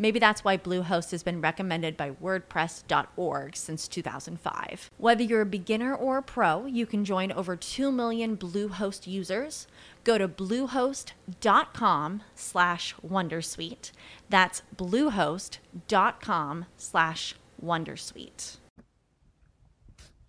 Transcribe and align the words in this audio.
Maybe 0.00 0.18
that's 0.18 0.42
why 0.42 0.56
Bluehost 0.56 1.10
has 1.10 1.22
been 1.22 1.42
recommended 1.42 1.94
by 1.94 2.12
WordPress.org 2.12 3.54
since 3.54 3.86
2005. 3.86 4.90
Whether 4.96 5.22
you're 5.22 5.42
a 5.42 5.46
beginner 5.46 5.94
or 5.94 6.16
a 6.16 6.22
pro, 6.22 6.64
you 6.64 6.86
can 6.86 7.04
join 7.04 7.30
over 7.30 7.54
2 7.54 7.92
million 7.92 8.34
Bluehost 8.38 9.06
users. 9.06 9.66
Go 10.02 10.16
to 10.16 10.26
bluehost.com 10.26 12.22
slash 12.34 12.94
Wondersuite. 13.06 13.92
That's 14.30 14.62
bluehost.com 14.74 16.64
slash 16.78 17.34
Wondersuite. 17.62 18.56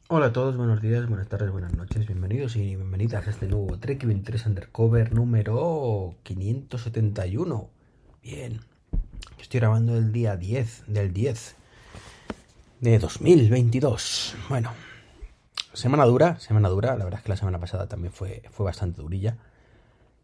Hola 0.09 0.25
a 0.25 0.33
todos, 0.33 0.57
buenos 0.57 0.81
días, 0.81 1.07
buenas 1.07 1.29
tardes, 1.29 1.49
buenas 1.53 1.73
noches, 1.73 2.05
bienvenidos 2.05 2.57
y 2.57 2.75
bienvenidas 2.75 3.25
a 3.27 3.29
este 3.29 3.47
nuevo 3.47 3.77
Trek 3.79 4.03
23 4.05 4.45
Undercover 4.47 5.13
número 5.13 6.17
571. 6.23 7.69
Bien, 8.21 8.59
estoy 9.39 9.59
grabando 9.59 9.97
el 9.97 10.11
día 10.11 10.37
10 10.37 10.83
del 10.87 11.13
10 11.13 11.55
de 12.79 12.99
2022. 12.99 14.35
Bueno, 14.49 14.71
semana 15.73 16.05
dura, 16.05 16.39
semana 16.39 16.69
dura, 16.69 16.95
la 16.95 17.03
verdad 17.03 17.19
es 17.19 17.23
que 17.23 17.29
la 17.29 17.37
semana 17.37 17.59
pasada 17.59 17.87
también 17.87 18.13
fue, 18.13 18.43
fue 18.51 18.65
bastante 18.65 19.01
durilla. 19.01 19.37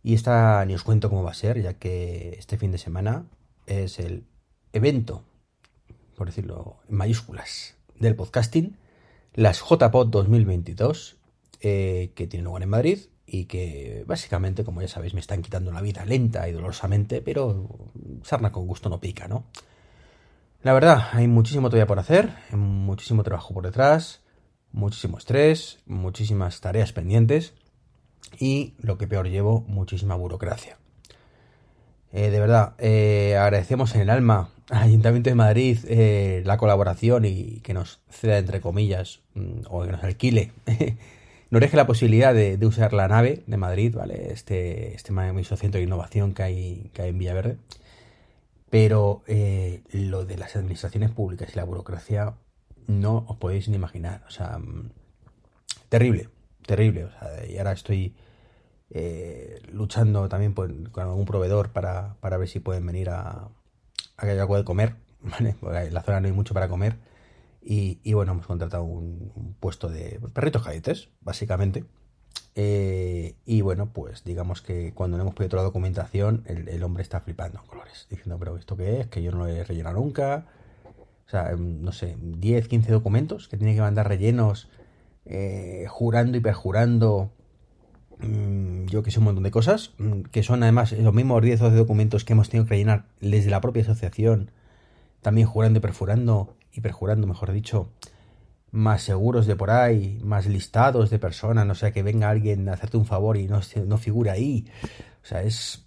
Y 0.03 0.13
esta 0.13 0.63
ni 0.65 0.73
os 0.73 0.83
cuento 0.83 1.09
cómo 1.09 1.23
va 1.23 1.31
a 1.31 1.35
ser, 1.35 1.61
ya 1.61 1.73
que 1.73 2.35
este 2.39 2.57
fin 2.57 2.71
de 2.71 2.77
semana 2.77 3.25
es 3.65 3.99
el 3.99 4.23
evento, 4.73 5.23
por 6.15 6.27
decirlo 6.27 6.77
en 6.87 6.95
mayúsculas, 6.95 7.75
del 7.99 8.15
podcasting 8.15 8.77
las 9.33 9.59
JPod 9.59 10.07
2022, 10.07 11.17
eh, 11.61 12.11
que 12.15 12.27
tienen 12.27 12.45
lugar 12.45 12.63
en 12.63 12.69
Madrid 12.69 12.99
y 13.27 13.45
que 13.45 14.05
básicamente, 14.07 14.63
como 14.63 14.81
ya 14.81 14.87
sabéis, 14.87 15.13
me 15.13 15.19
están 15.19 15.41
quitando 15.41 15.71
la 15.71 15.81
vida 15.81 16.05
lenta 16.05 16.47
y 16.47 16.53
dolorosamente, 16.53 17.21
pero 17.21 17.67
sarna 18.23 18.51
con 18.51 18.65
gusto 18.65 18.89
no 18.89 18.99
pica, 18.99 19.27
¿no? 19.27 19.45
La 20.63 20.73
verdad, 20.73 21.09
hay 21.11 21.27
muchísimo 21.27 21.69
todavía 21.69 21.85
por 21.85 21.99
hacer, 21.99 22.33
muchísimo 22.51 23.23
trabajo 23.23 23.53
por 23.53 23.65
detrás, 23.65 24.21
muchísimo 24.71 25.17
estrés, 25.17 25.79
muchísimas 25.85 26.61
tareas 26.61 26.93
pendientes 26.93 27.53
y, 28.39 28.73
lo 28.79 28.97
que 28.97 29.07
peor 29.07 29.29
llevo, 29.29 29.61
muchísima 29.67 30.15
burocracia. 30.15 30.77
Eh, 32.13 32.29
de 32.29 32.39
verdad, 32.39 32.73
eh, 32.79 33.37
agradecemos 33.37 33.93
en 33.95 34.01
el 34.01 34.09
alma 34.09 34.49
al 34.69 34.83
Ayuntamiento 34.83 35.29
de 35.29 35.35
Madrid 35.35 35.79
eh, 35.87 36.41
la 36.45 36.57
colaboración 36.57 37.25
y 37.25 37.59
que 37.61 37.73
nos 37.73 37.99
ceda, 38.09 38.37
entre 38.37 38.61
comillas, 38.61 39.21
mm, 39.35 39.61
o 39.69 39.83
que 39.83 39.91
nos 39.91 40.03
alquile, 40.03 40.51
nos 41.49 41.61
deje 41.61 41.77
la 41.77 41.87
posibilidad 41.87 42.33
de, 42.33 42.57
usar 42.65 42.93
la 42.93 43.07
nave 43.07 43.43
de 43.47 43.57
Madrid, 43.57 43.95
¿vale? 43.95 44.31
Este, 44.31 44.93
este 44.95 45.11
maravilloso 45.13 45.55
centro 45.55 45.79
de 45.79 45.85
innovación 45.85 46.33
que 46.33 46.43
hay, 46.43 46.91
que 46.93 47.03
hay 47.03 47.09
en 47.09 47.17
Villaverde. 47.17 47.57
Pero 48.69 49.23
eh, 49.27 49.81
lo 49.91 50.25
de 50.25 50.37
las 50.37 50.55
administraciones 50.55 51.11
públicas 51.11 51.49
y 51.53 51.55
la 51.55 51.63
burocracia 51.63 52.33
no 52.87 53.25
os 53.27 53.37
podéis 53.37 53.69
ni 53.69 53.75
imaginar. 53.75 54.23
O 54.27 54.31
sea, 54.31 54.57
mm, 54.57 54.91
terrible, 55.87 56.29
terrible. 56.65 57.05
O 57.05 57.11
sea, 57.11 57.45
y 57.47 57.57
ahora 57.57 57.71
estoy 57.71 58.13
eh, 58.89 59.61
luchando 59.71 60.27
también 60.27 60.53
con 60.53 61.03
algún 61.03 61.25
proveedor 61.25 61.71
para, 61.71 62.15
para 62.19 62.37
ver 62.37 62.49
si 62.49 62.59
pueden 62.59 62.85
venir 62.85 63.09
a, 63.09 63.49
a 64.17 64.25
que 64.25 64.31
haya 64.31 64.41
algo 64.41 64.57
de 64.57 64.65
comer, 64.65 64.95
¿vale? 65.21 65.55
Porque 65.59 65.79
en 65.79 65.93
la 65.93 66.01
zona 66.01 66.19
no 66.19 66.27
hay 66.27 66.33
mucho 66.33 66.53
para 66.53 66.67
comer. 66.67 66.97
Y, 67.61 68.13
bueno, 68.13 68.31
hemos 68.31 68.47
contratado 68.47 68.83
un, 68.83 69.55
puesto 69.59 69.89
de 69.89 70.19
perritos 70.33 70.63
cadetes, 70.63 71.09
básicamente. 71.21 71.83
Eh, 72.55 73.35
y 73.45 73.61
bueno, 73.61 73.91
pues 73.93 74.23
digamos 74.23 74.61
que 74.61 74.93
cuando 74.93 75.17
le 75.17 75.21
hemos 75.21 75.35
pedido 75.35 75.49
toda 75.49 75.63
la 75.63 75.67
documentación, 75.67 76.43
el, 76.47 76.81
hombre 76.83 77.03
está 77.03 77.19
flipando 77.19 77.59
en 77.59 77.67
colores, 77.67 78.07
diciendo, 78.09 78.37
pero 78.39 78.57
¿esto 78.57 78.77
qué 78.77 79.01
es? 79.01 79.07
Que 79.07 79.21
yo 79.21 79.31
no 79.31 79.39
lo 79.39 79.47
he 79.47 79.63
rellenado 79.63 79.97
nunca. 79.99 80.45
O 81.27 81.29
sea, 81.29 81.51
em, 81.51 81.81
no 81.81 81.91
sé, 81.91 82.15
10, 82.19 82.67
15 82.67 82.91
documentos 82.91 83.47
que 83.49 83.57
tiene 83.57 83.75
que 83.75 83.81
mandar 83.81 84.07
rellenos, 84.07 84.69
eh, 85.25 85.85
jurando 85.89 86.37
y 86.37 86.41
perjurando 86.41 87.31
Mm, 88.19 88.85
yo 88.87 89.03
que 89.03 89.11
sé, 89.11 89.19
un 89.19 89.25
montón 89.25 89.43
de 89.43 89.51
cosas, 89.51 89.93
mm, 89.99 90.21
que 90.31 90.41
son 90.43 90.63
además 90.63 90.91
los 90.93 91.13
mismos 91.13 91.41
10 91.41 91.61
o 91.61 91.65
12 91.65 91.77
documentos 91.77 92.25
que 92.25 92.33
hemos 92.33 92.49
tenido 92.49 92.65
que 92.65 92.71
rellenar 92.71 93.05
desde 93.21 93.51
la 93.51 93.61
propia 93.61 93.83
asociación, 93.83 94.51
también 95.21 95.47
jurando 95.47 95.79
y 95.79 95.81
perjurando, 95.81 96.55
y 96.77 96.81
perjurando, 96.81 97.27
mejor 97.27 97.51
dicho, 97.51 97.89
más 98.71 99.01
seguros 99.01 99.47
de 99.47 99.55
por 99.55 99.71
ahí, 99.71 100.19
más 100.23 100.45
listados 100.45 101.09
de 101.09 101.19
personas, 101.19 101.65
no 101.65 101.75
sea 101.75 101.91
que 101.91 102.03
venga 102.03 102.29
alguien 102.29 102.69
a 102.69 102.73
hacerte 102.73 102.97
un 102.97 103.05
favor 103.05 103.37
y 103.37 103.47
no, 103.47 103.61
no 103.85 103.97
figura 103.97 104.33
ahí. 104.33 104.65
O 105.23 105.25
sea, 105.25 105.43
es, 105.43 105.85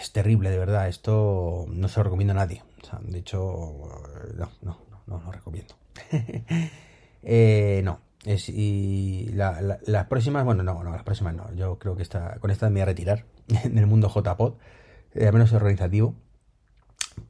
es 0.00 0.12
terrible, 0.12 0.50
de 0.50 0.58
verdad, 0.58 0.88
esto 0.88 1.66
no 1.68 1.88
se 1.88 2.00
lo 2.00 2.04
recomiendo 2.04 2.32
a 2.32 2.36
nadie. 2.36 2.62
O 2.82 2.86
sea, 2.86 2.98
de 3.02 3.18
hecho, 3.18 3.38
no, 4.36 4.50
no, 4.62 4.78
no, 4.82 5.18
no 5.18 5.22
lo 5.24 5.32
recomiendo. 5.32 5.74
eh, 7.22 7.80
no, 7.84 8.00
es, 8.24 8.48
y 8.48 9.30
las 9.32 10.06
próximas, 10.08 10.44
bueno, 10.44 10.62
no, 10.62 10.82
no, 10.82 10.90
las 10.90 11.04
próximas 11.04 11.34
no. 11.34 11.52
Yo 11.54 11.78
creo 11.78 11.96
que 11.96 12.02
esta, 12.02 12.38
con 12.40 12.50
esta 12.50 12.68
me 12.68 12.74
voy 12.74 12.80
a 12.82 12.86
retirar 12.86 13.24
del 13.46 13.86
mundo 13.86 14.08
JPod, 14.08 14.54
eh, 15.14 15.26
al 15.26 15.32
menos 15.32 15.52
organizativo. 15.52 16.14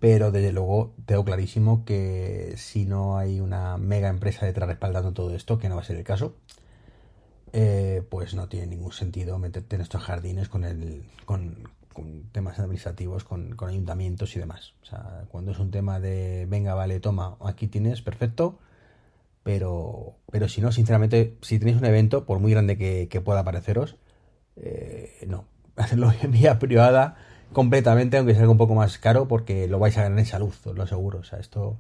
Pero 0.01 0.31
desde 0.31 0.53
luego 0.53 0.95
tengo 1.07 1.25
clarísimo 1.25 1.85
que 1.85 2.55
si 2.57 2.85
no 2.85 3.19
hay 3.19 3.41
una 3.41 3.79
mega 3.79 4.09
empresa 4.09 4.47
detrás 4.47 4.69
respaldando 4.69 5.13
todo 5.13 5.35
esto, 5.35 5.59
que 5.59 5.69
no 5.69 5.77
va 5.77 5.83
a 5.83 5.85
ser 5.85 5.97
el 5.97 6.05
caso, 6.05 6.37
eh, 7.53 8.03
pues 8.11 8.35
no 8.35 8.49
tiene 8.49 8.67
ningún 8.67 8.93
sentido 8.93 9.39
meterte 9.39 9.77
en 9.77 9.83
estos 9.83 10.03
jardines 10.03 10.49
con 10.49 10.65
el 10.65 11.05
con, 11.25 11.77
temas 12.33 12.59
administrativos, 12.59 13.25
con, 13.25 13.57
con, 13.57 13.71
ayuntamientos 13.71 14.37
y 14.37 14.39
demás. 14.39 14.75
O 14.83 14.87
sea, 14.87 15.25
cuando 15.29 15.53
es 15.53 15.59
un 15.59 15.71
tema 15.71 15.99
de 15.99 16.47
venga, 16.47 16.75
vale, 16.75 17.01
toma, 17.01 17.37
aquí 17.41 17.69
tienes, 17.69 18.03
perfecto 18.03 18.59
pero, 19.47 20.17
pero 20.33 20.49
si 20.49 20.61
no, 20.61 20.73
sinceramente, 20.73 21.37
si 21.41 21.61
tenéis 21.61 21.79
un 21.79 21.85
evento, 21.85 22.27
por 22.27 22.41
muy 22.41 22.51
grande 22.51 22.77
que, 22.77 23.21
pueda 23.21 23.45
pareceros, 23.45 23.95
eh, 24.57 25.25
no. 25.29 25.45
Hacerlo 25.77 26.13
en 26.21 26.33
vía 26.33 26.59
privada 26.59 27.17
completamente, 27.53 28.17
aunque 28.17 28.35
salga 28.35 28.51
un 28.51 28.59
poco 28.59 28.75
más 28.75 28.99
caro, 28.99 29.29
porque 29.29 29.69
lo 29.69 29.79
vais 29.79 29.97
a 29.99 30.03
ganar 30.03 30.19
en 30.19 30.27
salud, 30.27 30.53
os 30.65 30.77
lo 30.77 30.83
aseguro. 30.83 31.21
O 31.21 31.25
sea, 31.25 31.39
esto, 31.39 31.79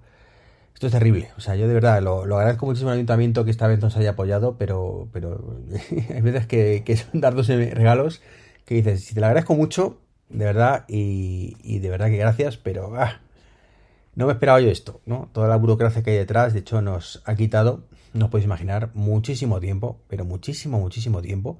esto 0.74 0.86
es 0.86 0.92
terrible. 0.92 1.30
O 1.36 1.40
sea, 1.40 1.56
yo 1.56 1.68
de 1.68 1.74
verdad 1.74 2.02
lo, 2.02 2.22
agradezco 2.22 2.66
muchísimo 2.66 2.90
al 2.90 2.96
ayuntamiento 2.96 3.44
que 3.44 3.50
esta 3.50 3.66
vez 3.66 3.80
nos 3.80 3.96
haya 3.96 4.10
apoyado, 4.10 4.56
pero, 4.58 5.08
pero 5.12 5.56
hay 6.14 6.20
veces 6.20 6.46
que, 6.46 6.82
que 6.84 6.96
son 6.96 7.20
dar 7.20 7.34
dos 7.34 7.48
regalos 7.48 8.22
que 8.64 8.74
dices, 8.74 9.04
si 9.04 9.14
te 9.14 9.20
lo 9.20 9.26
agradezco 9.26 9.54
mucho, 9.54 10.00
de 10.28 10.44
verdad, 10.44 10.84
y, 10.88 11.56
y 11.62 11.78
de 11.78 11.88
verdad 11.88 12.08
que 12.08 12.16
gracias, 12.16 12.56
pero 12.56 12.92
ah, 12.96 13.20
no 14.16 14.26
me 14.26 14.32
esperaba 14.32 14.60
yo 14.60 14.70
esto, 14.70 15.00
¿no? 15.06 15.28
Toda 15.32 15.46
la 15.46 15.56
burocracia 15.56 16.02
que 16.02 16.10
hay 16.10 16.16
detrás, 16.16 16.52
de 16.52 16.60
hecho, 16.60 16.82
nos 16.82 17.22
ha 17.26 17.34
quitado, 17.36 17.84
no 18.12 18.24
os 18.24 18.30
podéis 18.30 18.46
imaginar, 18.46 18.90
muchísimo 18.94 19.60
tiempo, 19.60 20.00
pero 20.08 20.24
muchísimo, 20.24 20.80
muchísimo 20.80 21.22
tiempo, 21.22 21.58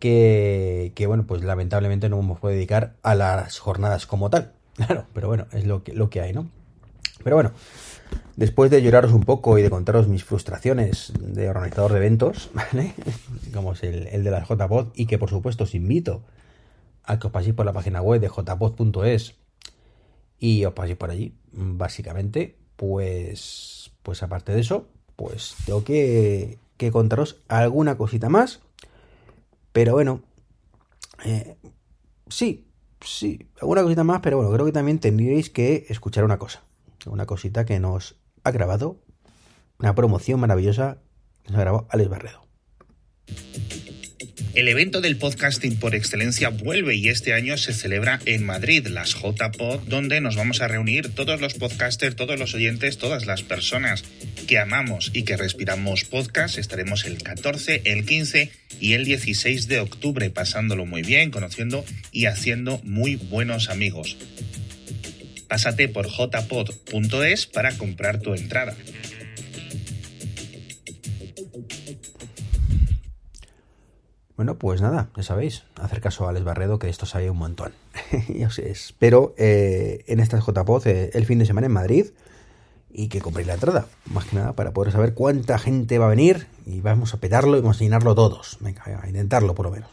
que, 0.00 1.04
bueno, 1.06 1.24
pues 1.26 1.44
lamentablemente 1.44 2.08
no 2.08 2.18
hemos 2.18 2.40
podido 2.40 2.56
dedicar 2.56 2.96
a 3.02 3.14
las 3.14 3.58
jornadas 3.58 4.06
como 4.06 4.30
tal. 4.30 4.52
Claro, 4.76 5.04
pero 5.12 5.28
bueno, 5.28 5.46
es 5.52 5.66
lo 5.66 5.84
que, 5.84 5.92
lo 5.92 6.08
que 6.08 6.22
hay, 6.22 6.32
¿no? 6.32 6.48
Pero 7.22 7.36
bueno, 7.36 7.52
después 8.36 8.70
de 8.70 8.80
lloraros 8.80 9.12
un 9.12 9.24
poco 9.24 9.58
y 9.58 9.62
de 9.62 9.68
contaros 9.68 10.08
mis 10.08 10.24
frustraciones 10.24 11.12
de 11.20 11.50
organizador 11.50 11.92
de 11.92 11.98
eventos, 11.98 12.48
¿vale? 12.54 12.94
Como 13.52 13.74
es 13.74 13.82
el, 13.82 14.06
el 14.06 14.24
de 14.24 14.30
las 14.30 14.48
JPod, 14.48 14.92
y 14.94 15.04
que 15.04 15.18
por 15.18 15.28
supuesto 15.28 15.64
os 15.64 15.74
invito 15.74 16.22
a 17.04 17.18
que 17.18 17.26
os 17.26 17.32
paséis 17.32 17.54
por 17.54 17.66
la 17.66 17.74
página 17.74 18.00
web 18.00 18.22
de 18.22 18.30
jpod.es 18.30 19.34
y 20.38 20.64
os 20.64 20.72
paséis 20.72 20.96
por 20.96 21.10
allí, 21.10 21.34
básicamente, 21.52 22.56
pues, 22.76 23.90
pues 24.02 24.22
aparte 24.22 24.52
de 24.52 24.60
eso, 24.60 24.88
pues 25.16 25.54
tengo 25.66 25.84
que, 25.84 26.58
que 26.78 26.90
contaros 26.90 27.42
alguna 27.48 27.98
cosita 27.98 28.30
más. 28.30 28.60
Pero 29.72 29.92
bueno, 29.92 30.22
eh, 31.24 31.56
sí, 32.28 32.68
sí, 33.00 33.48
alguna 33.60 33.82
cosita 33.82 34.04
más, 34.04 34.20
pero 34.20 34.38
bueno, 34.38 34.52
creo 34.52 34.66
que 34.66 34.72
también 34.72 34.98
tendríais 34.98 35.50
que 35.50 35.86
escuchar 35.88 36.24
una 36.24 36.38
cosa. 36.38 36.62
Una 37.06 37.26
cosita 37.26 37.64
que 37.64 37.80
nos 37.80 38.16
ha 38.44 38.50
grabado. 38.50 38.98
Una 39.78 39.94
promoción 39.94 40.40
maravillosa 40.40 40.98
que 41.42 41.52
nos 41.52 41.58
ha 41.58 41.62
grabado 41.62 41.86
Alex 41.90 42.10
Barredo. 42.10 42.42
El 44.52 44.66
evento 44.66 45.00
del 45.00 45.16
podcasting 45.16 45.76
por 45.76 45.94
excelencia 45.94 46.48
vuelve 46.48 46.96
y 46.96 47.08
este 47.08 47.34
año 47.34 47.56
se 47.56 47.72
celebra 47.72 48.18
en 48.26 48.44
Madrid, 48.44 48.84
las 48.88 49.14
JPod, 49.14 49.82
donde 49.86 50.20
nos 50.20 50.34
vamos 50.34 50.60
a 50.60 50.66
reunir 50.66 51.14
todos 51.14 51.40
los 51.40 51.54
podcasters, 51.54 52.16
todos 52.16 52.36
los 52.36 52.52
oyentes, 52.54 52.98
todas 52.98 53.26
las 53.26 53.42
personas 53.42 54.02
que 54.48 54.58
amamos 54.58 55.12
y 55.14 55.22
que 55.22 55.36
respiramos 55.36 56.04
podcast. 56.04 56.58
Estaremos 56.58 57.04
el 57.04 57.22
14, 57.22 57.82
el 57.84 58.04
15 58.04 58.50
y 58.80 58.94
el 58.94 59.04
16 59.04 59.68
de 59.68 59.78
octubre 59.78 60.30
pasándolo 60.30 60.84
muy 60.84 61.02
bien, 61.02 61.30
conociendo 61.30 61.84
y 62.10 62.26
haciendo 62.26 62.80
muy 62.82 63.14
buenos 63.14 63.70
amigos. 63.70 64.16
Pásate 65.46 65.88
por 65.88 66.08
jpod.es 66.08 67.46
para 67.46 67.76
comprar 67.78 68.20
tu 68.20 68.34
entrada. 68.34 68.76
Bueno, 74.40 74.54
pues 74.54 74.80
nada, 74.80 75.10
ya 75.14 75.22
sabéis, 75.22 75.64
hacer 75.76 76.00
caso 76.00 76.24
a 76.24 76.30
Alex 76.30 76.46
Barredo, 76.46 76.78
que 76.78 76.86
de 76.86 76.90
esto 76.92 77.04
sabe 77.04 77.28
un 77.28 77.36
montón. 77.36 77.74
y 78.30 78.42
os 78.44 78.58
espero 78.58 79.34
eh, 79.36 80.02
en 80.06 80.18
estas 80.18 80.46
JPOZ 80.46 80.86
eh, 80.86 81.10
el 81.12 81.26
fin 81.26 81.38
de 81.38 81.44
semana 81.44 81.66
en 81.66 81.74
Madrid 81.74 82.06
y 82.90 83.08
que 83.08 83.20
compréis 83.20 83.46
la 83.46 83.52
entrada, 83.52 83.86
más 84.06 84.24
que 84.24 84.36
nada 84.36 84.54
para 84.54 84.70
poder 84.70 84.94
saber 84.94 85.12
cuánta 85.12 85.58
gente 85.58 85.98
va 85.98 86.06
a 86.06 86.08
venir 86.08 86.46
y 86.64 86.80
vamos 86.80 87.12
a 87.12 87.18
petarlo 87.18 87.58
y 87.58 87.60
vamos 87.60 87.82
a 87.82 87.84
llenarlo 87.84 88.14
todos. 88.14 88.56
Venga, 88.60 88.82
a 89.02 89.06
intentarlo 89.06 89.54
por 89.54 89.66
lo 89.66 89.72
menos. 89.72 89.90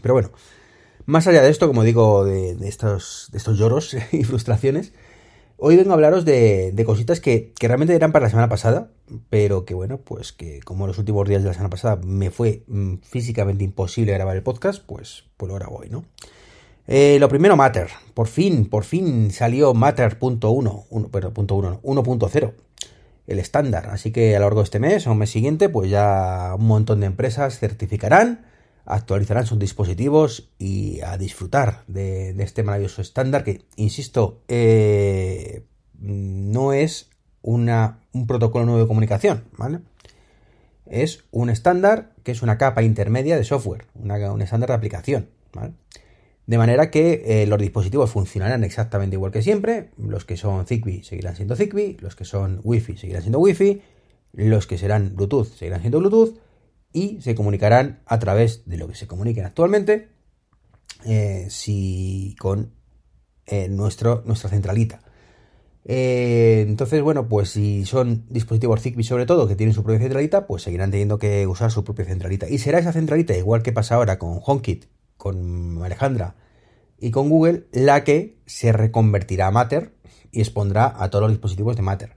Pero 0.00 0.14
bueno, 0.14 0.30
más 1.04 1.26
allá 1.26 1.42
de 1.42 1.50
esto, 1.50 1.68
como 1.68 1.82
digo, 1.82 2.24
de, 2.24 2.56
estos, 2.66 3.28
de 3.32 3.36
estos 3.36 3.58
lloros 3.58 3.94
y 4.12 4.24
frustraciones, 4.24 4.94
Hoy 5.64 5.76
vengo 5.76 5.92
a 5.92 5.94
hablaros 5.94 6.24
de, 6.24 6.82
cositas 6.84 7.20
que, 7.20 7.52
realmente 7.60 7.94
eran 7.94 8.10
para 8.10 8.24
la 8.24 8.30
semana 8.30 8.48
pasada, 8.48 8.88
pero 9.30 9.64
que 9.64 9.74
bueno, 9.74 9.98
pues 9.98 10.32
que 10.32 10.58
como 10.58 10.88
los 10.88 10.98
últimos 10.98 11.28
días 11.28 11.44
de 11.44 11.50
la 11.50 11.54
semana 11.54 11.70
pasada 11.70 12.00
me 12.04 12.32
fue 12.32 12.64
mm, 12.66 12.94
físicamente 13.04 13.62
imposible 13.62 14.12
grabar 14.12 14.34
el 14.34 14.42
podcast, 14.42 14.82
pues, 14.84 15.22
pues 15.36 15.48
lo 15.48 15.54
grabo 15.54 15.80
¿no? 15.88 16.04
Eh, 16.88 17.18
lo 17.20 17.28
primero, 17.28 17.56
Matter. 17.56 17.90
Por 18.12 18.26
fin, 18.26 18.68
por 18.68 18.82
fin 18.82 19.30
salió 19.30 19.72
Matter.1, 19.72 21.08
pero 21.12 21.32
punto 21.32 21.56
1.0, 21.56 22.52
el 23.28 23.38
estándar. 23.38 23.88
Así 23.90 24.10
que 24.10 24.34
a 24.34 24.40
lo 24.40 24.46
largo 24.46 24.62
de 24.62 24.64
este 24.64 24.80
mes 24.80 25.06
o 25.06 25.14
mes 25.14 25.30
siguiente, 25.30 25.68
pues 25.68 25.88
ya 25.88 26.56
un 26.58 26.66
montón 26.66 26.98
de 26.98 27.06
empresas 27.06 27.60
certificarán 27.60 28.46
actualizarán 28.84 29.46
sus 29.46 29.58
dispositivos 29.58 30.50
y 30.58 31.00
a 31.02 31.16
disfrutar 31.16 31.84
de, 31.86 32.30
este 32.42 32.62
maravilloso 32.62 33.02
estándar 33.02 33.44
que, 33.44 33.62
insisto, 33.76 34.40
eh, 34.48 35.64
no 35.98 36.72
es 36.72 37.10
una, 37.42 38.00
un 38.12 38.26
protocolo 38.26 38.64
nuevo 38.66 38.80
de 38.80 38.88
comunicación, 38.88 39.44
¿vale? 39.56 39.80
Es 40.86 41.24
un 41.30 41.48
estándar 41.48 42.12
que 42.22 42.32
es 42.32 42.42
una 42.42 42.58
capa 42.58 42.82
intermedia 42.82 43.36
de 43.36 43.44
software, 43.44 43.86
un 43.94 44.42
estándar 44.42 44.68
de 44.68 44.74
aplicación. 44.74 45.28
De 46.46 46.58
manera 46.58 46.90
que 46.90 47.22
eh, 47.24 47.46
los 47.46 47.58
dispositivos 47.58 48.10
funcionarán 48.10 48.64
exactamente 48.64 49.14
igual 49.16 49.30
que 49.30 49.42
siempre. 49.42 49.90
Los 49.96 50.24
que 50.24 50.36
son 50.36 50.66
Zigbee 50.66 51.04
seguirán 51.04 51.36
siendo 51.36 51.54
Zigbee, 51.54 51.96
los 52.00 52.16
que 52.16 52.24
son 52.24 52.60
Wi-Fi 52.64 52.96
seguirán 52.96 53.22
siendo 53.22 53.38
Wi-Fi, 53.38 53.80
los 54.32 54.66
que 54.66 54.76
serán 54.76 55.14
Bluetooth 55.14 55.54
seguirán 55.54 55.80
siendo 55.80 56.00
Bluetooth 56.00 56.36
y 56.92 57.20
se 57.20 57.34
comunicarán 57.34 58.00
a 58.06 58.18
través 58.18 58.62
de 58.66 58.76
lo 58.76 58.88
que 58.88 58.94
se 58.94 59.06
comuniquen 59.06 59.44
actualmente, 59.44 60.08
eh, 61.04 61.46
si 61.50 62.36
con 62.38 62.72
eh, 63.46 63.68
nuestro, 63.68 64.22
nuestra 64.26 64.50
centralita. 64.50 65.02
Eh, 65.84 66.64
entonces, 66.66 67.02
bueno, 67.02 67.28
pues 67.28 67.50
si 67.50 67.84
son 67.84 68.24
dispositivos 68.28 68.80
Zigbee 68.80 69.02
sobre 69.02 69.26
todo 69.26 69.48
que 69.48 69.56
tienen 69.56 69.74
su 69.74 69.82
propia 69.82 70.00
centralita, 70.00 70.46
pues 70.46 70.62
seguirán 70.62 70.90
teniendo 70.90 71.18
que 71.18 71.46
usar 71.46 71.70
su 71.70 71.84
propia 71.84 72.04
centralita. 72.04 72.48
Y 72.48 72.58
será 72.58 72.78
esa 72.78 72.92
centralita, 72.92 73.36
igual 73.36 73.62
que 73.62 73.72
pasa 73.72 73.96
ahora 73.96 74.18
con 74.18 74.40
HomeKit, 74.44 74.86
con 75.16 75.82
Alejandra 75.82 76.36
y 76.98 77.10
con 77.10 77.28
Google, 77.28 77.66
la 77.72 78.04
que 78.04 78.38
se 78.46 78.72
reconvertirá 78.72 79.48
a 79.48 79.50
Matter 79.50 79.94
y 80.30 80.40
expondrá 80.40 80.94
a 80.96 81.10
todos 81.10 81.22
los 81.22 81.32
dispositivos 81.32 81.76
de 81.76 81.82
Matter. 81.82 82.16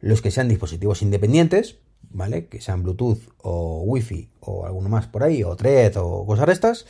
Los 0.00 0.22
que 0.22 0.30
sean 0.30 0.48
dispositivos 0.48 1.02
independientes, 1.02 1.78
¿vale? 2.18 2.48
Que 2.48 2.60
sean 2.60 2.82
Bluetooth 2.82 3.20
o 3.38 3.82
Wi-Fi 3.86 4.28
o 4.40 4.66
alguno 4.66 4.90
más 4.90 5.06
por 5.06 5.22
ahí, 5.22 5.42
o 5.42 5.56
Thread 5.56 5.96
o 5.96 6.26
cosas 6.26 6.46
de 6.46 6.52
estas, 6.52 6.86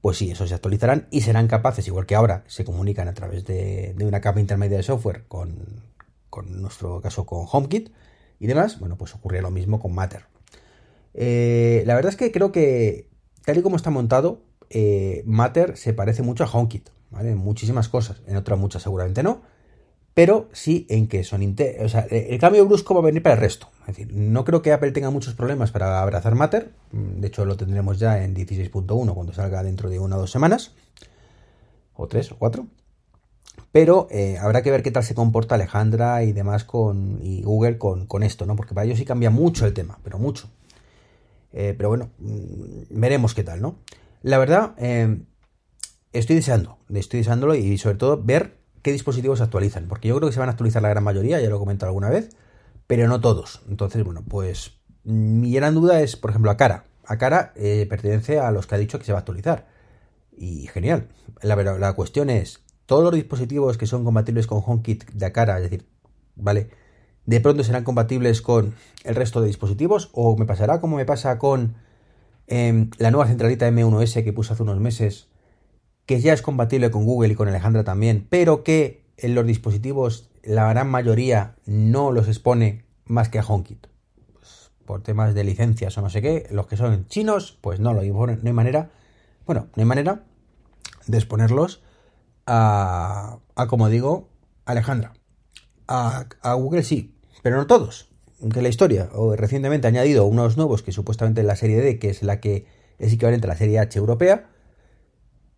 pues 0.00 0.18
sí, 0.18 0.30
esos 0.30 0.50
se 0.50 0.54
actualizarán 0.54 1.08
y 1.10 1.22
serán 1.22 1.48
capaces, 1.48 1.88
igual 1.88 2.06
que 2.06 2.14
ahora, 2.14 2.44
se 2.46 2.64
comunican 2.64 3.08
a 3.08 3.14
través 3.14 3.44
de, 3.44 3.96
una 4.00 4.20
capa 4.20 4.38
intermedia 4.38 4.76
de 4.76 4.82
software 4.84 5.24
con, 5.26 5.82
con 6.30 6.62
nuestro 6.62 7.00
caso 7.00 7.26
con 7.26 7.46
HomeKit 7.50 7.90
y 8.38 8.46
demás, 8.46 8.78
bueno, 8.78 8.96
pues 8.96 9.14
ocurrirá 9.14 9.42
lo 9.42 9.50
mismo 9.50 9.80
con 9.80 9.94
Matter. 9.94 10.26
Eh, 11.14 11.82
la 11.86 11.94
verdad 11.94 12.10
es 12.10 12.16
que 12.16 12.30
creo 12.30 12.52
que, 12.52 13.08
tal 13.44 13.56
y 13.56 13.62
como 13.62 13.76
está 13.76 13.90
montado, 13.90 14.42
eh, 14.68 15.22
Matter 15.24 15.76
se 15.76 15.94
parece 15.94 16.22
mucho 16.22 16.44
a 16.44 16.50
HomeKit, 16.52 16.90
¿vale? 17.10 17.30
En 17.30 17.38
muchísimas 17.38 17.88
cosas, 17.88 18.22
en 18.26 18.36
otras 18.36 18.58
muchas 18.58 18.82
seguramente 18.82 19.22
no, 19.22 19.40
pero 20.16 20.48
sí 20.54 20.86
en 20.88 21.08
que 21.08 21.24
son 21.24 21.42
o 21.42 21.88
sea, 21.90 22.06
el 22.10 22.38
cambio 22.38 22.64
brusco 22.64 22.94
va 22.94 23.00
a 23.00 23.04
venir 23.04 23.22
para 23.22 23.34
el 23.34 23.40
resto. 23.42 23.68
Es 23.80 23.88
decir, 23.88 24.14
no 24.14 24.46
creo 24.46 24.62
que 24.62 24.72
Apple 24.72 24.92
tenga 24.92 25.10
muchos 25.10 25.34
problemas 25.34 25.72
para 25.72 26.00
abrazar 26.00 26.34
Matter. 26.34 26.72
Mm, 26.92 27.20
de 27.20 27.28
hecho, 27.28 27.44
lo 27.44 27.58
tendremos 27.58 27.98
ya 27.98 28.24
en 28.24 28.34
16.1 28.34 29.12
cuando 29.12 29.34
salga 29.34 29.62
dentro 29.62 29.90
de 29.90 29.98
una 29.98 30.16
o 30.16 30.20
dos 30.20 30.30
semanas. 30.30 30.72
O 31.92 32.08
tres 32.08 32.32
o 32.32 32.38
cuatro. 32.38 32.66
Pero 33.72 34.08
eh, 34.10 34.38
habrá 34.38 34.62
que 34.62 34.70
ver 34.70 34.82
qué 34.82 34.90
tal 34.90 35.04
se 35.04 35.14
comporta 35.14 35.56
Alejandra 35.56 36.22
y 36.22 36.32
demás 36.32 36.64
con 36.64 37.18
y 37.22 37.42
Google 37.42 37.76
con, 37.76 38.22
esto, 38.22 38.46
¿no? 38.46 38.56
Porque 38.56 38.72
para 38.72 38.86
ellos 38.86 38.96
sí 38.96 39.04
cambia 39.04 39.28
mucho 39.28 39.66
el 39.66 39.74
tema, 39.74 39.98
pero 40.02 40.18
mucho. 40.18 40.48
Eh, 41.52 41.74
pero 41.76 41.90
bueno, 41.90 42.08
mm, 42.20 42.84
veremos 42.88 43.34
qué 43.34 43.44
tal, 43.44 43.60
¿no? 43.60 43.80
La 44.22 44.38
verdad, 44.38 44.72
eh, 44.78 45.18
estoy 46.14 46.36
deseando, 46.36 46.78
estoy 46.88 47.20
deseándolo 47.20 47.54
y 47.54 47.76
sobre 47.76 47.98
todo 47.98 48.22
ver 48.22 48.55
qué 48.86 48.92
dispositivos 48.92 49.38
se 49.38 49.42
actualizan, 49.42 49.88
porque 49.88 50.06
yo 50.06 50.14
creo 50.14 50.28
que 50.28 50.32
se 50.32 50.38
van 50.38 50.48
a 50.48 50.52
actualizar 50.52 50.80
la 50.80 50.88
gran 50.88 51.02
mayoría, 51.02 51.40
ya 51.40 51.50
lo 51.50 51.56
he 51.56 51.58
comentado 51.58 51.90
alguna 51.90 52.08
vez, 52.08 52.36
pero 52.86 53.08
no 53.08 53.20
todos. 53.20 53.62
Entonces, 53.68 54.04
bueno, 54.04 54.22
pues 54.22 54.78
mi 55.02 55.52
gran 55.52 55.74
duda 55.74 56.02
es, 56.02 56.14
por 56.14 56.30
ejemplo, 56.30 56.52
a 56.52 56.56
cara. 56.56 56.84
A 57.04 57.18
cara 57.18 57.52
eh, 57.56 57.86
pertenece 57.90 58.38
a 58.38 58.52
los 58.52 58.68
que 58.68 58.76
ha 58.76 58.78
dicho 58.78 59.00
que 59.00 59.04
se 59.04 59.10
va 59.10 59.18
a 59.18 59.22
actualizar. 59.22 59.66
Y 60.36 60.68
genial. 60.68 61.08
La, 61.42 61.92
cuestión 61.94 62.30
es, 62.30 62.60
todos 62.86 63.02
los 63.02 63.14
dispositivos 63.14 63.76
que 63.76 63.88
son 63.88 64.04
compatibles 64.04 64.46
con 64.46 64.62
HomeKit 64.64 65.10
de 65.10 65.32
cara, 65.32 65.56
es 65.56 65.64
decir, 65.64 65.88
¿vale? 66.36 66.70
De 67.24 67.40
pronto 67.40 67.64
serán 67.64 67.82
compatibles 67.82 68.40
con 68.40 68.76
el 69.02 69.16
resto 69.16 69.40
de 69.40 69.48
dispositivos 69.48 70.10
o 70.12 70.36
me 70.36 70.46
pasará 70.46 70.80
como 70.80 70.94
me 70.94 71.04
pasa 71.04 71.40
con 71.40 71.74
em, 72.46 72.90
la 72.98 73.10
nueva 73.10 73.26
centralita 73.26 73.68
M1S 73.68 74.22
que 74.22 74.32
puse 74.32 74.52
hace 74.52 74.62
unos 74.62 74.78
meses 74.78 75.26
que 76.06 76.20
ya 76.20 76.32
es 76.32 76.42
compatible 76.42 76.90
con 76.90 77.04
Google 77.04 77.32
y 77.32 77.36
con 77.36 77.48
Alejandra 77.48 77.84
también, 77.84 78.26
pero 78.30 78.62
que 78.62 79.04
en 79.16 79.34
los 79.34 79.46
dispositivos 79.46 80.30
la 80.42 80.68
gran 80.68 80.88
mayoría 80.88 81.56
no 81.66 82.12
los 82.12 82.28
expone 82.28 82.84
más 83.04 83.28
que 83.28 83.38
a 83.38 83.44
HomeKit. 83.44 83.86
Pues, 84.32 84.70
por 84.84 85.02
temas 85.02 85.34
de 85.34 85.44
licencias 85.44 85.98
o 85.98 86.02
no 86.02 86.10
sé 86.10 86.22
qué, 86.22 86.46
los 86.50 86.66
que 86.66 86.76
son 86.76 87.06
chinos, 87.08 87.58
pues 87.60 87.80
no 87.80 87.92
no 87.92 88.00
hay 88.00 88.52
manera, 88.52 88.90
bueno, 89.46 89.68
no 89.74 89.82
hay 89.82 89.86
manera 89.86 90.24
de 91.06 91.18
exponerlos 91.18 91.82
a, 92.46 93.38
a 93.54 93.66
como 93.66 93.88
digo, 93.88 94.28
Alejandra. 94.64 95.14
A, 95.88 96.26
Google 96.54 96.82
sí, 96.82 97.14
pero 97.42 97.56
no 97.56 97.66
todos. 97.66 98.10
Aunque 98.42 98.62
la 98.62 98.68
historia, 98.68 99.08
o 99.14 99.34
recientemente 99.34 99.86
añadido 99.86 100.26
unos 100.26 100.56
nuevos 100.56 100.82
que 100.82 100.92
supuestamente 100.92 101.42
la 101.42 101.56
serie 101.56 101.80
D, 101.80 101.98
que 101.98 102.10
es 102.10 102.22
la 102.22 102.40
que 102.40 102.66
es 102.98 103.12
equivalente 103.12 103.46
a 103.46 103.48
la 103.48 103.56
serie 103.56 103.78
H 103.78 103.98
europea, 103.98 104.50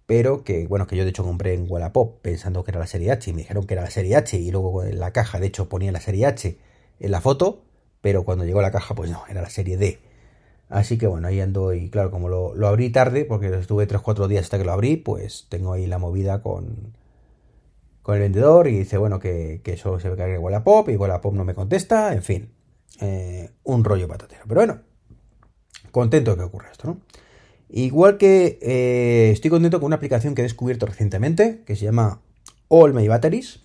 pero 0.09 0.43
que, 0.43 0.67
bueno, 0.67 0.87
que 0.87 0.97
yo 0.97 1.05
de 1.05 1.11
hecho 1.11 1.23
compré 1.23 1.53
en 1.53 1.67
Wallapop 1.69 2.23
pensando 2.23 2.65
que 2.65 2.71
era 2.71 2.81
la 2.81 2.87
serie 2.87 3.11
H 3.11 3.29
y 3.29 3.35
me 3.35 3.43
dijeron 3.43 3.67
que 3.67 3.75
era 3.75 3.83
la 3.83 3.91
serie 3.91 4.17
H 4.17 4.39
y 4.39 4.51
luego 4.51 4.83
en 4.83 4.99
la 4.99 5.13
caja 5.13 5.39
de 5.39 5.49
hecho 5.49 5.69
ponía 5.69 5.93
la 5.93 6.01
serie 6.01 6.25
H 6.25 6.57
en 6.99 7.11
la 7.11 7.21
foto, 7.21 7.61
pero 8.01 8.25
cuando 8.25 8.47
llegó 8.47 8.63
la 8.63 8.71
caja 8.71 8.95
pues 8.95 9.11
no, 9.11 9.23
era 9.29 9.43
la 9.43 9.51
serie 9.51 9.77
D. 9.77 9.99
Así 10.71 10.97
que 10.97 11.07
bueno, 11.07 11.29
ahí 11.29 11.43
ando 11.43 11.75
y 11.75 11.91
claro, 11.91 12.11
como 12.11 12.31
lo, 12.31 12.67
abrí 12.67 12.89
tarde, 12.89 13.27
porque 13.27 13.49
estuve 13.55 13.87
3-4 13.87 14.29
días 14.29 14.45
hasta 14.45 14.57
que 14.57 14.65
lo 14.65 14.73
abrí, 14.73 14.97
pues 14.97 15.47
tengo 15.51 15.75
ahí 15.75 15.87
la 15.87 15.99
movida 15.99 16.41
con, 16.41 16.97
con 18.01 18.15
el 18.15 18.23
vendedor 18.23 18.67
y 18.67 18.79
dice, 18.79 18.97
bueno, 18.97 19.19
que, 19.21 19.61
que 19.63 19.75
eso 19.75 20.01
se 20.01 20.09
ve 20.09 20.17
que 20.17 20.37
en 20.37 20.43
Wallapop 20.43 20.89
y 20.89 20.97
Wallapop 20.97 21.35
no 21.35 21.45
me 21.45 21.55
contesta, 21.55 22.15
en 22.15 22.23
fin, 22.23 22.51
eh, 23.03 23.51
un 23.63 23.85
rollo 23.85 24.09
patatero. 24.09 24.45
Pero 24.49 24.61
bueno, 24.63 24.81
contento 25.91 26.31
de 26.31 26.39
que 26.39 26.45
ocurra 26.45 26.71
esto, 26.73 26.87
¿no? 26.89 27.01
Igual 27.71 28.17
que 28.17 28.59
eh, 28.63 29.31
estoy 29.33 29.51
contento 29.51 29.79
con 29.79 29.87
una 29.87 29.97
aplicación 29.97 30.35
que 30.35 30.43
he 30.43 30.45
descubierto 30.45 30.87
recientemente, 30.87 31.63
que 31.67 31.77
se 31.77 31.85
llama 31.85 32.23
All 32.69 32.95
My 32.95 33.07
Batteries, 33.09 33.61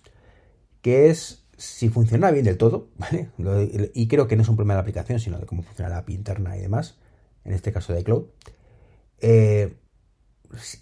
que 0.82 1.08
es 1.08 1.46
si 1.56 1.88
funciona 1.88 2.30
bien 2.30 2.44
del 2.44 2.58
todo, 2.58 2.88
¿vale? 2.98 3.30
Y 3.94 4.08
creo 4.08 4.28
que 4.28 4.36
no 4.36 4.42
es 4.42 4.48
un 4.48 4.56
problema 4.56 4.74
de 4.74 4.78
la 4.78 4.82
aplicación, 4.82 5.20
sino 5.20 5.38
de 5.38 5.46
cómo 5.46 5.62
funciona 5.62 5.88
la 5.88 5.98
API 5.98 6.14
interna 6.14 6.56
y 6.56 6.60
demás, 6.60 6.98
en 7.44 7.52
este 7.52 7.72
caso 7.72 7.92
de 7.92 8.00
iCloud. 8.00 8.24
Eh, 9.20 9.76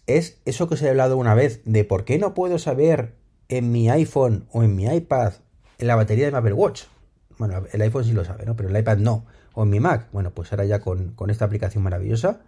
es 0.07 0.41
eso 0.45 0.69
que 0.69 0.75
os 0.75 0.83
he 0.83 0.91
hablado 0.91 1.17
una 1.17 1.35
vez 1.35 1.63
de 1.65 1.85
por 1.85 2.05
qué 2.05 2.19
no 2.19 2.35
puedo 2.35 2.59
saber 2.59 3.15
en 3.49 3.71
mi 3.71 3.89
iPhone 3.91 4.47
o 4.51 4.63
en 4.63 4.75
mi 4.75 4.87
iPad 4.87 5.35
la 5.79 5.97
batería 5.97 6.27
de 6.27 6.33
mi 6.33 6.39
Apple 6.39 6.53
Watch. 6.53 6.85
Bueno, 7.39 7.63
el 7.73 7.81
iPhone 7.83 8.05
sí 8.05 8.13
lo 8.13 8.25
sabe, 8.25 8.45
¿no? 8.47 8.57
Pero 8.57 8.69
el 8.69 8.77
iPad 8.77 8.99
no. 8.99 9.27
O 9.55 9.65
en 9.65 9.71
mi 9.71 9.81
Mac. 9.81 10.09
Bueno, 10.13 10.31
pues 10.31 10.53
ahora 10.53 10.65
ya 10.65 10.81
con, 10.81 11.15
esta 11.29 11.45
aplicación 11.45 11.83
maravillosa 11.83 12.41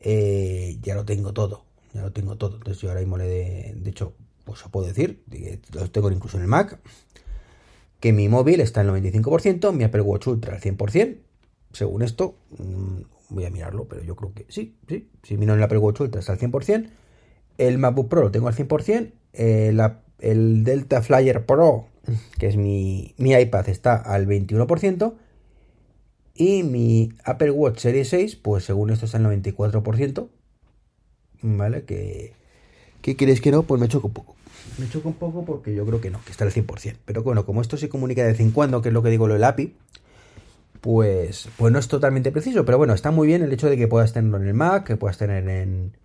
eh, 0.00 0.78
ya 0.82 0.94
lo 0.94 1.04
tengo 1.04 1.32
todo. 1.32 1.64
Ya 1.92 2.02
lo 2.02 2.12
tengo 2.12 2.36
todo. 2.36 2.56
Entonces 2.56 2.82
yo 2.82 2.88
ahora 2.88 3.00
mismo 3.00 3.16
le 3.18 3.24
de, 3.24 3.74
de 3.76 3.90
hecho, 3.90 4.14
pues 4.44 4.62
os 4.64 4.70
puedo 4.70 4.86
decir, 4.86 5.22
lo 5.72 5.90
tengo 5.90 6.10
incluso 6.10 6.36
en 6.36 6.42
el 6.42 6.48
Mac, 6.48 6.78
que 8.00 8.12
mi 8.12 8.28
móvil 8.28 8.60
está 8.60 8.82
al 8.82 8.88
95%, 8.88 9.72
mi 9.72 9.84
Apple 9.84 10.02
Watch 10.02 10.26
Ultra 10.26 10.54
al 10.54 10.60
100%. 10.60 11.18
Según 11.72 12.02
esto, 12.02 12.36
mm, 12.58 13.00
voy 13.30 13.44
a 13.44 13.50
mirarlo, 13.50 13.86
pero 13.88 14.02
yo 14.02 14.16
creo 14.16 14.32
que 14.32 14.46
sí, 14.48 14.76
sí. 14.88 15.10
Si 15.22 15.36
miro 15.36 15.52
en 15.52 15.58
el 15.58 15.64
Apple 15.64 15.78
Watch 15.78 16.00
Ultra 16.00 16.20
está 16.20 16.32
al 16.32 16.38
100%. 16.38 16.90
El 17.58 17.78
MacBook 17.78 18.08
Pro 18.08 18.22
lo 18.22 18.30
tengo 18.30 18.48
al 18.48 18.54
100%. 18.54 19.12
El, 19.32 19.82
el 20.20 20.64
Delta 20.64 21.02
Flyer 21.02 21.44
Pro, 21.44 21.86
que 22.38 22.46
es 22.46 22.56
mi, 22.56 23.14
mi 23.18 23.32
iPad, 23.32 23.68
está 23.68 23.96
al 23.96 24.26
21%. 24.26 25.14
Y 26.36 26.62
mi 26.62 27.12
Apple 27.24 27.50
Watch 27.50 27.78
Series 27.78 28.08
6, 28.08 28.36
pues 28.36 28.64
según 28.64 28.90
esto 28.90 29.06
está 29.06 29.18
al 29.18 29.24
94%. 29.24 30.28
¿Vale? 31.42 31.84
Que, 31.84 32.32
¿Qué 33.02 33.16
queréis 33.16 33.40
que 33.40 33.50
no? 33.50 33.62
Pues 33.62 33.80
me 33.80 33.88
choco 33.88 34.08
un 34.08 34.14
poco. 34.14 34.36
Me 34.78 34.88
choco 34.88 35.08
un 35.08 35.14
poco 35.14 35.44
porque 35.44 35.74
yo 35.74 35.86
creo 35.86 36.00
que 36.00 36.10
no, 36.10 36.20
que 36.24 36.32
está 36.32 36.44
al 36.44 36.52
100%. 36.52 36.96
Pero 37.04 37.22
bueno, 37.22 37.46
como 37.46 37.60
esto 37.60 37.76
se 37.76 37.88
comunica 37.88 38.22
de 38.22 38.32
vez 38.32 38.40
en 38.40 38.50
cuando, 38.50 38.82
que 38.82 38.88
es 38.88 38.92
lo 38.92 39.02
que 39.02 39.10
digo 39.10 39.26
lo 39.28 39.34
del 39.34 39.44
API, 39.44 39.74
pues, 40.80 41.48
pues 41.56 41.72
no 41.72 41.78
es 41.78 41.88
totalmente 41.88 42.32
preciso. 42.32 42.64
Pero 42.64 42.78
bueno, 42.78 42.94
está 42.94 43.10
muy 43.10 43.26
bien 43.26 43.42
el 43.42 43.52
hecho 43.52 43.68
de 43.68 43.76
que 43.76 43.88
puedas 43.88 44.12
tenerlo 44.12 44.38
en 44.38 44.48
el 44.48 44.54
Mac, 44.54 44.84
que 44.84 44.96
puedas 44.96 45.18
tener 45.18 45.48
en, 45.48 45.96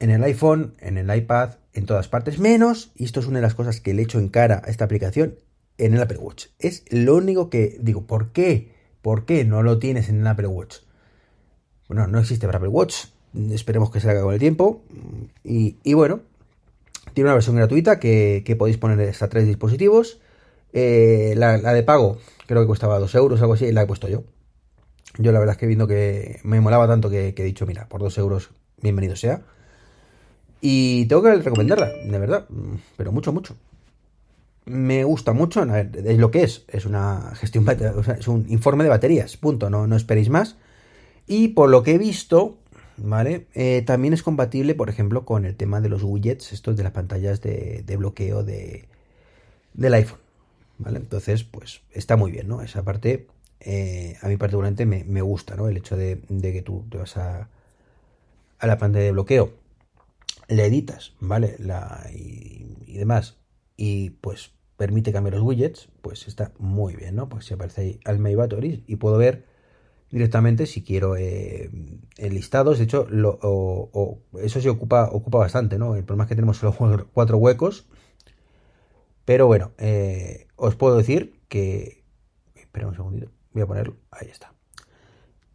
en 0.00 0.10
el 0.10 0.22
iPhone, 0.24 0.74
en 0.80 0.98
el 0.98 1.14
iPad, 1.14 1.54
en 1.72 1.86
todas 1.86 2.08
partes, 2.08 2.38
menos, 2.38 2.90
y 2.96 3.04
esto 3.04 3.20
es 3.20 3.26
una 3.26 3.38
de 3.38 3.42
las 3.42 3.54
cosas 3.54 3.80
que 3.80 3.94
le 3.94 4.02
echo 4.02 4.18
en 4.18 4.28
cara 4.28 4.60
a 4.64 4.70
esta 4.70 4.84
aplicación, 4.84 5.36
en 5.78 5.94
el 5.94 6.02
Apple 6.02 6.18
Watch. 6.18 6.46
Es 6.58 6.84
lo 6.90 7.16
único 7.16 7.50
que 7.50 7.76
digo, 7.80 8.06
¿por 8.06 8.32
qué? 8.32 8.72
¿Por 9.00 9.24
qué 9.24 9.44
no 9.44 9.62
lo 9.62 9.78
tienes 9.78 10.08
en 10.08 10.20
el 10.20 10.26
Apple 10.26 10.46
Watch? 10.46 10.76
Bueno, 11.88 12.06
no 12.06 12.20
existe 12.20 12.46
para 12.46 12.58
Apple 12.58 12.70
Watch, 12.70 13.06
esperemos 13.50 13.90
que 13.90 14.00
se 14.00 14.10
haga 14.10 14.22
con 14.22 14.32
el 14.32 14.40
tiempo. 14.40 14.82
Y, 15.44 15.94
bueno, 15.94 16.20
tiene 17.14 17.28
una 17.28 17.34
versión 17.34 17.56
gratuita 17.56 17.98
que, 17.98 18.56
podéis 18.58 18.78
poner 18.78 19.08
hasta 19.08 19.28
tres 19.28 19.46
dispositivos. 19.46 20.20
Eh, 20.72 21.34
la, 21.36 21.58
de 21.58 21.82
pago 21.82 22.16
creo 22.46 22.62
que 22.62 22.66
costaba 22.66 22.98
2 22.98 23.14
euros, 23.16 23.40
algo 23.42 23.54
así, 23.54 23.66
y 23.66 23.72
la 23.72 23.82
he 23.82 23.86
puesto 23.86 24.08
yo. 24.08 24.24
Yo 25.18 25.32
la 25.32 25.38
verdad 25.38 25.54
es 25.54 25.58
que 25.58 25.66
viendo 25.66 25.86
que 25.86 26.40
me 26.44 26.60
molaba 26.60 26.86
tanto 26.86 27.10
que, 27.10 27.34
he 27.36 27.44
dicho, 27.44 27.66
mira, 27.66 27.88
por 27.88 28.00
2 28.00 28.16
euros, 28.18 28.50
bienvenido 28.80 29.16
sea. 29.16 29.42
Y 30.60 31.06
tengo 31.06 31.22
que 31.22 31.34
recomendarla, 31.34 31.90
de 32.06 32.18
verdad, 32.18 32.46
pero 32.96 33.12
mucho, 33.12 33.32
mucho. 33.32 33.56
Me 34.64 35.02
gusta 35.04 35.32
mucho, 35.32 35.64
es 35.64 36.18
lo 36.18 36.30
que 36.30 36.44
es, 36.44 36.64
es 36.68 36.86
una 36.86 37.32
gestión, 37.34 37.66
es 38.18 38.28
un 38.28 38.46
informe 38.48 38.84
de 38.84 38.90
baterías, 38.90 39.36
punto, 39.36 39.70
no, 39.70 39.86
no 39.86 39.96
esperéis 39.96 40.28
más. 40.28 40.56
Y 41.26 41.48
por 41.48 41.68
lo 41.68 41.82
que 41.82 41.94
he 41.94 41.98
visto, 41.98 42.58
¿vale? 42.96 43.46
Eh, 43.54 43.82
también 43.86 44.14
es 44.14 44.22
compatible, 44.22 44.74
por 44.74 44.88
ejemplo, 44.88 45.24
con 45.24 45.44
el 45.44 45.56
tema 45.56 45.80
de 45.80 45.88
los 45.88 46.02
widgets, 46.02 46.52
estos 46.52 46.76
de 46.76 46.82
las 46.84 46.92
pantallas 46.92 47.40
de, 47.40 47.96
bloqueo 47.98 48.44
de, 48.44 48.86
del 49.74 49.94
iPhone, 49.94 50.20
¿vale? 50.78 50.98
Entonces, 50.98 51.44
pues 51.44 51.82
está 51.92 52.16
muy 52.16 52.30
bien, 52.30 52.48
¿no? 52.48 52.62
Esa 52.62 52.84
parte, 52.84 53.26
eh, 53.60 54.16
a 54.22 54.28
mí 54.28 54.36
particularmente 54.36 54.86
me, 54.86 55.04
me, 55.04 55.22
gusta, 55.22 55.56
¿no? 55.56 55.68
El 55.68 55.76
hecho 55.76 55.96
de, 55.96 56.20
que 56.40 56.62
tú 56.62 56.84
te 56.90 56.98
vas 56.98 57.16
a, 57.16 57.48
a 58.58 58.66
la 58.66 58.78
pantalla 58.78 59.04
de 59.06 59.12
bloqueo, 59.12 59.54
le 60.48 60.66
editas, 60.66 61.14
¿vale? 61.20 61.56
La, 61.58 62.06
y, 62.14 62.96
demás, 62.96 63.36
y 63.84 64.10
pues 64.10 64.52
permite 64.76 65.12
cambiar 65.12 65.34
los 65.34 65.42
widgets, 65.42 65.88
pues 66.02 66.28
está 66.28 66.52
muy 66.60 66.94
bien, 66.94 67.16
¿no? 67.16 67.28
Pues 67.28 67.46
se 67.46 67.54
aparece 67.54 67.80
ahí 67.80 68.00
al 68.04 68.20
My 68.20 68.36
Batteries 68.36 68.82
y 68.86 68.94
puedo 68.94 69.18
ver 69.18 69.44
directamente 70.08 70.66
si 70.66 70.84
quiero 70.84 71.16
eh, 71.16 71.68
listados. 72.16 72.78
De 72.78 72.84
hecho, 72.84 73.08
lo, 73.10 73.40
o, 73.42 74.20
eso 74.40 74.60
se 74.60 74.70
ocupa, 74.70 75.08
ocupa 75.10 75.38
bastante, 75.38 75.80
¿no? 75.80 75.96
El 75.96 76.04
problema 76.04 76.22
es 76.22 76.28
que 76.28 76.36
tenemos 76.36 76.58
solo 76.58 77.08
cuatro 77.12 77.38
huecos. 77.38 77.88
Pero 79.24 79.48
bueno, 79.48 79.72
eh, 79.78 80.46
os 80.54 80.76
puedo 80.76 80.96
decir 80.96 81.40
que... 81.48 82.04
Espera 82.54 82.86
un 82.86 82.94
segundito, 82.94 83.32
voy 83.52 83.64
a 83.64 83.66
ponerlo. 83.66 83.96
Ahí 84.12 84.28
está. 84.30 84.54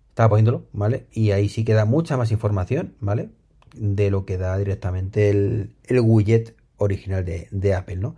Estaba 0.10 0.28
poniéndolo, 0.28 0.68
¿vale? 0.74 1.08
Y 1.14 1.32
ahí 1.32 1.48
sí 1.48 1.64
queda 1.64 1.86
mucha 1.86 2.18
más 2.18 2.32
información, 2.32 2.96
¿vale? 3.00 3.30
De 3.74 4.12
lo 4.12 4.26
que 4.26 4.38
da 4.38 4.58
directamente 4.58 5.30
el, 5.30 5.78
el 5.86 6.02
widget 6.02 6.57
original 6.78 7.26
de, 7.26 7.48
de 7.52 7.74
Apple, 7.74 7.98
¿no? 7.98 8.16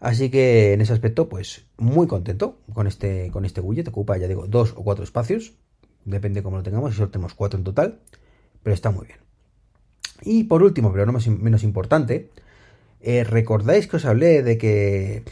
Así 0.00 0.30
que 0.30 0.72
en 0.72 0.80
ese 0.80 0.92
aspecto, 0.92 1.28
pues 1.28 1.64
muy 1.76 2.06
contento 2.06 2.58
con 2.72 2.86
este, 2.86 3.30
con 3.30 3.44
este 3.44 3.60
widget. 3.60 3.88
Ocupa, 3.88 4.16
ya 4.16 4.26
digo, 4.26 4.46
dos 4.48 4.72
o 4.76 4.82
cuatro 4.82 5.04
espacios 5.04 5.52
depende 6.04 6.42
cómo 6.42 6.56
lo 6.56 6.62
tengamos, 6.62 6.92
y 6.92 6.96
solo 6.96 7.10
tenemos 7.10 7.34
cuatro 7.34 7.58
en 7.58 7.64
total, 7.64 8.00
pero 8.62 8.74
está 8.74 8.90
muy 8.90 9.06
bien. 9.06 9.18
Y 10.22 10.44
por 10.44 10.62
último, 10.62 10.92
pero 10.92 11.06
no 11.06 11.12
menos 11.12 11.62
importante, 11.62 12.30
eh, 13.00 13.24
¿recordáis 13.24 13.86
que 13.86 13.96
os 13.96 14.04
hablé 14.04 14.42
de 14.42 14.58
que 14.58 15.24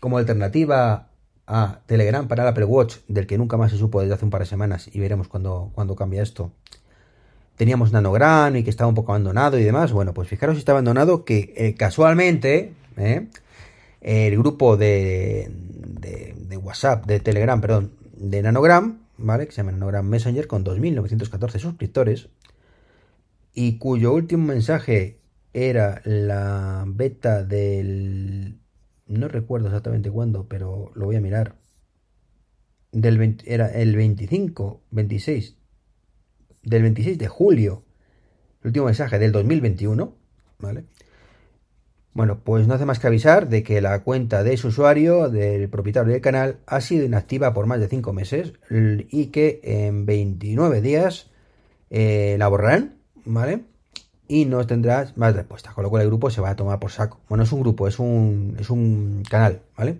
como 0.00 0.18
alternativa 0.18 1.08
a 1.46 1.80
Telegram 1.86 2.28
para 2.28 2.42
el 2.42 2.48
Apple 2.48 2.64
Watch, 2.64 2.96
del 3.08 3.26
que 3.26 3.38
nunca 3.38 3.56
más 3.56 3.70
se 3.70 3.78
supo 3.78 4.00
desde 4.00 4.14
hace 4.14 4.24
un 4.24 4.30
par 4.30 4.40
de 4.40 4.46
semanas 4.46 4.90
y 4.92 5.00
veremos 5.00 5.28
cuando, 5.28 5.72
cambia 5.96 6.22
esto, 6.22 6.52
teníamos 7.56 7.92
Nanogram 7.92 8.56
y 8.56 8.62
que 8.62 8.70
estaba 8.70 8.88
un 8.88 8.94
poco 8.94 9.12
abandonado 9.12 9.58
y 9.58 9.64
demás? 9.64 9.92
Bueno, 9.92 10.14
pues 10.14 10.28
fijaros 10.28 10.56
si 10.56 10.60
está 10.60 10.72
abandonado 10.72 11.24
que 11.24 11.54
eh, 11.56 11.74
casualmente 11.74 12.72
eh, 12.96 13.28
el 14.00 14.38
grupo 14.38 14.76
de, 14.76 15.50
de, 15.50 16.34
de 16.38 16.56
WhatsApp, 16.56 17.06
de 17.06 17.20
Telegram, 17.20 17.60
perdón, 17.60 17.92
de 18.16 18.42
Nanogram, 18.42 19.00
¿vale? 19.18 19.46
Que 19.46 19.52
se 19.52 19.58
llama 19.58 19.72
Nanogram 19.72 20.06
Messenger 20.06 20.46
con 20.46 20.64
2.914 20.64 21.58
suscriptores 21.58 22.28
y 23.58 23.78
cuyo 23.78 24.12
último 24.12 24.48
mensaje 24.48 25.18
era 25.54 26.02
la 26.04 26.84
beta 26.86 27.42
del... 27.42 28.58
no 29.06 29.28
recuerdo 29.28 29.68
exactamente 29.68 30.10
cuándo, 30.10 30.46
pero 30.46 30.92
lo 30.94 31.06
voy 31.06 31.16
a 31.16 31.22
mirar. 31.22 31.56
Del 32.92 33.38
era 33.46 33.68
el 33.68 33.96
25, 33.96 34.82
26, 34.90 35.55
del 36.66 36.82
26 36.82 37.16
de 37.16 37.28
julio, 37.28 37.82
el 38.62 38.68
último 38.68 38.86
mensaje 38.86 39.18
del 39.18 39.32
2021, 39.32 40.12
¿vale? 40.58 40.84
Bueno, 42.12 42.40
pues 42.42 42.66
no 42.66 42.74
hace 42.74 42.86
más 42.86 42.98
que 42.98 43.06
avisar 43.06 43.48
de 43.48 43.62
que 43.62 43.80
la 43.80 44.02
cuenta 44.02 44.42
de 44.42 44.54
ese 44.54 44.66
usuario, 44.66 45.28
del 45.28 45.68
propietario 45.68 46.12
del 46.12 46.22
canal, 46.22 46.56
ha 46.66 46.80
sido 46.80 47.04
inactiva 47.04 47.52
por 47.52 47.66
más 47.66 47.78
de 47.78 47.88
5 47.88 48.12
meses 48.12 48.54
y 48.70 49.26
que 49.26 49.60
en 49.62 50.06
29 50.06 50.80
días 50.80 51.30
eh, 51.90 52.36
la 52.38 52.48
borrarán, 52.48 52.96
¿vale? 53.24 53.60
Y 54.28 54.46
no 54.46 54.66
tendrás 54.66 55.16
más 55.16 55.36
respuestas, 55.36 55.72
con 55.74 55.84
lo 55.84 55.90
cual 55.90 56.02
el 56.02 56.08
grupo 56.08 56.30
se 56.30 56.40
va 56.40 56.50
a 56.50 56.56
tomar 56.56 56.80
por 56.80 56.90
saco. 56.90 57.20
Bueno, 57.28 57.44
es 57.44 57.52
un 57.52 57.60
grupo, 57.60 57.86
es 57.86 57.98
un, 58.00 58.56
es 58.58 58.70
un 58.70 59.22
canal, 59.28 59.60
¿vale? 59.76 59.98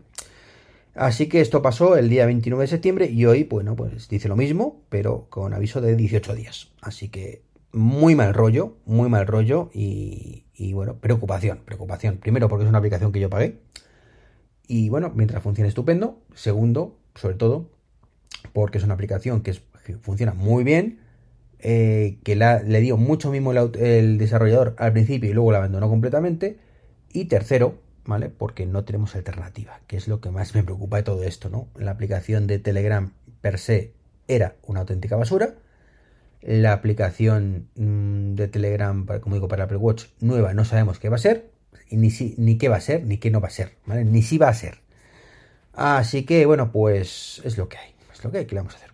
Así 0.96 1.28
que 1.28 1.42
esto 1.42 1.60
pasó 1.60 1.96
el 1.96 2.08
día 2.08 2.24
29 2.24 2.64
de 2.64 2.68
septiembre 2.68 3.10
y 3.10 3.26
hoy, 3.26 3.44
bueno, 3.44 3.76
pues 3.76 4.08
dice 4.08 4.28
lo 4.28 4.36
mismo, 4.36 4.82
pero 4.88 5.26
con 5.28 5.52
aviso 5.52 5.82
de 5.82 5.94
18 5.94 6.34
días. 6.34 6.70
Así 6.80 7.10
que 7.10 7.42
muy 7.72 8.14
mal 8.14 8.32
rollo, 8.32 8.78
muy 8.86 9.10
mal 9.10 9.26
rollo 9.26 9.68
y, 9.74 10.44
bueno, 10.72 10.96
preocupación, 10.96 11.60
preocupación. 11.66 12.16
Primero 12.16 12.48
porque 12.48 12.64
es 12.64 12.68
una 12.70 12.78
aplicación 12.78 13.12
que 13.12 13.20
yo 13.20 13.28
pagué. 13.28 13.58
Y 14.66 14.88
bueno, 14.88 15.12
mientras 15.14 15.42
funciona 15.42 15.68
estupendo. 15.68 16.22
Segundo, 16.34 16.96
sobre 17.14 17.34
todo, 17.34 17.68
porque 18.54 18.78
es 18.78 18.84
una 18.84 18.94
aplicación 18.94 19.42
que, 19.42 19.54
funciona 20.00 20.32
muy 20.32 20.64
bien. 20.64 21.00
Eh, 21.58 22.18
que 22.24 22.36
le 22.36 22.80
dio 22.80 22.96
mucho 22.96 23.30
mismo 23.30 23.52
el, 23.52 24.18
desarrollador 24.18 24.74
al 24.78 24.92
principio 24.92 25.30
y 25.30 25.34
luego 25.34 25.52
la 25.52 25.58
abandonó 25.58 25.90
completamente. 25.90 26.56
Y 27.12 27.26
tercero, 27.26 27.78
¿vale? 28.06 28.28
Porque 28.28 28.66
no 28.66 28.84
tenemos 28.84 29.14
alternativa, 29.14 29.80
que 29.86 29.96
es 29.96 30.08
lo 30.08 30.20
que 30.20 30.30
más 30.30 30.54
me 30.54 30.62
preocupa 30.62 30.98
de 30.98 31.02
todo 31.02 31.22
esto, 31.22 31.50
¿no? 31.50 31.68
La 31.76 31.90
aplicación 31.90 32.46
de 32.46 32.58
Telegram 32.58 33.12
per 33.40 33.58
se 33.58 33.92
era 34.28 34.56
una 34.66 34.80
auténtica 34.80 35.16
basura 35.16 35.54
la 36.46 36.72
aplicación 36.72 37.68
mm, 37.74 38.34
de 38.34 38.48
Telegram, 38.48 39.04
como 39.20 39.34
digo, 39.34 39.48
para 39.48 39.64
Apple 39.64 39.78
Watch 39.78 40.04
nueva, 40.20 40.54
no 40.54 40.64
sabemos 40.64 41.00
qué 41.00 41.08
va 41.08 41.16
a 41.16 41.18
ser, 41.18 41.50
ni, 41.90 42.10
si, 42.10 42.34
ni 42.38 42.56
qué 42.56 42.68
va 42.68 42.76
a 42.76 42.80
ser, 42.80 43.04
ni 43.04 43.18
qué 43.18 43.30
no 43.30 43.40
va 43.40 43.48
a 43.48 43.50
ser, 43.50 43.76
¿vale? 43.84 44.04
Ni 44.04 44.22
si 44.22 44.38
va 44.38 44.48
a 44.48 44.54
ser. 44.54 44.78
Así 45.72 46.24
que, 46.24 46.46
bueno, 46.46 46.70
pues 46.70 47.42
es 47.44 47.58
lo 47.58 47.68
que 47.68 47.78
hay, 47.78 47.90
es 48.12 48.22
lo 48.22 48.30
que 48.30 48.38
hay, 48.38 48.46
que 48.46 48.54
le 48.54 48.60
vamos 48.60 48.74
a 48.74 48.76
hacer? 48.76 48.90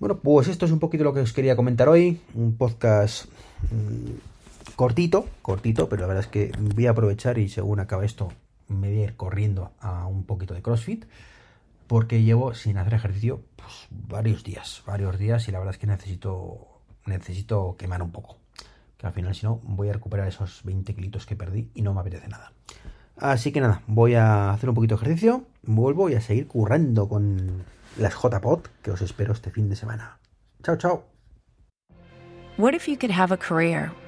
Bueno, 0.00 0.20
pues 0.20 0.48
esto 0.48 0.64
es 0.64 0.72
un 0.72 0.78
poquito 0.78 1.04
lo 1.04 1.12
que 1.12 1.20
os 1.20 1.34
quería 1.34 1.54
comentar 1.54 1.88
hoy, 1.88 2.20
un 2.34 2.56
podcast 2.56 3.26
mm, 3.70 4.37
cortito, 4.78 5.28
cortito, 5.42 5.88
pero 5.88 6.02
la 6.02 6.06
verdad 6.06 6.22
es 6.22 6.30
que 6.30 6.52
voy 6.56 6.86
a 6.86 6.90
aprovechar 6.90 7.36
y 7.38 7.48
según 7.48 7.80
acabe 7.80 8.06
esto 8.06 8.32
me 8.68 8.88
voy 8.88 9.00
a 9.00 9.04
ir 9.06 9.16
corriendo 9.16 9.72
a 9.80 10.06
un 10.06 10.22
poquito 10.22 10.54
de 10.54 10.62
CrossFit 10.62 11.04
porque 11.88 12.22
llevo 12.22 12.54
sin 12.54 12.78
hacer 12.78 12.94
ejercicio 12.94 13.42
pues, 13.56 13.88
varios 13.90 14.44
días, 14.44 14.84
varios 14.86 15.18
días 15.18 15.48
y 15.48 15.50
la 15.50 15.58
verdad 15.58 15.74
es 15.74 15.80
que 15.80 15.88
necesito, 15.88 16.80
necesito 17.06 17.74
quemar 17.76 18.04
un 18.04 18.12
poco. 18.12 18.38
que 18.96 19.08
al 19.08 19.12
final 19.12 19.34
si 19.34 19.46
no 19.46 19.60
voy 19.64 19.88
a 19.88 19.94
recuperar 19.94 20.28
esos 20.28 20.62
20 20.62 20.94
kilitos 20.94 21.26
que 21.26 21.34
perdí 21.34 21.72
y 21.74 21.82
no 21.82 21.92
me 21.92 22.00
apetece 22.02 22.28
nada. 22.28 22.52
Así 23.16 23.50
que 23.50 23.60
nada, 23.60 23.82
voy 23.88 24.14
a 24.14 24.52
hacer 24.52 24.68
un 24.68 24.76
poquito 24.76 24.94
de 24.94 25.02
ejercicio, 25.02 25.42
vuelvo 25.64 26.08
y 26.08 26.14
a 26.14 26.20
seguir 26.20 26.46
currando 26.46 27.08
con 27.08 27.64
las 27.96 28.14
JPod 28.14 28.60
que 28.80 28.92
os 28.92 29.02
espero 29.02 29.32
este 29.32 29.50
fin 29.50 29.68
de 29.68 29.74
semana. 29.74 30.20
Chao, 30.62 30.76
chao. 30.76 31.04
What 32.58 32.74
if 32.74 32.86
you 32.86 32.96
could 32.96 33.10
have 33.10 33.32
a 33.32 34.07